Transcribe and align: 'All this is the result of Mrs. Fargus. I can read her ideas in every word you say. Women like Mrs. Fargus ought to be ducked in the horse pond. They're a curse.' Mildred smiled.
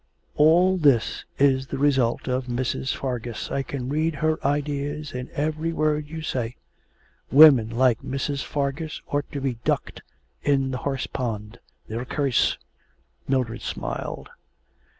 'All 0.35 0.77
this 0.77 1.25
is 1.37 1.67
the 1.67 1.77
result 1.77 2.27
of 2.27 2.47
Mrs. 2.47 2.95
Fargus. 2.95 3.51
I 3.51 3.61
can 3.61 3.87
read 3.87 4.15
her 4.15 4.43
ideas 4.43 5.11
in 5.11 5.29
every 5.35 5.71
word 5.71 6.07
you 6.09 6.23
say. 6.23 6.55
Women 7.31 7.69
like 7.69 8.01
Mrs. 8.01 8.43
Fargus 8.43 8.99
ought 9.09 9.31
to 9.31 9.39
be 9.39 9.59
ducked 9.63 10.01
in 10.41 10.71
the 10.71 10.79
horse 10.79 11.05
pond. 11.05 11.59
They're 11.87 12.01
a 12.01 12.05
curse.' 12.07 12.57
Mildred 13.27 13.61
smiled. 13.61 14.29